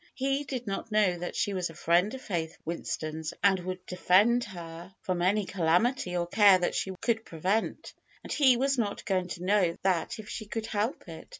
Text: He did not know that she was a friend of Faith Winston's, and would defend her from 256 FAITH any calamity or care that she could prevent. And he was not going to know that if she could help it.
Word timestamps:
He 0.15 0.45
did 0.45 0.65
not 0.65 0.91
know 0.91 1.19
that 1.19 1.35
she 1.35 1.53
was 1.53 1.69
a 1.69 1.75
friend 1.75 2.11
of 2.15 2.23
Faith 2.23 2.57
Winston's, 2.65 3.35
and 3.43 3.59
would 3.59 3.85
defend 3.85 4.45
her 4.45 4.95
from 5.01 5.19
256 5.19 5.21
FAITH 5.21 5.29
any 5.29 5.45
calamity 5.65 6.17
or 6.17 6.25
care 6.25 6.57
that 6.57 6.73
she 6.73 6.95
could 7.01 7.23
prevent. 7.23 7.93
And 8.23 8.33
he 8.33 8.57
was 8.57 8.79
not 8.79 9.05
going 9.05 9.27
to 9.27 9.43
know 9.45 9.75
that 9.83 10.17
if 10.17 10.27
she 10.27 10.47
could 10.47 10.65
help 10.65 11.07
it. 11.07 11.29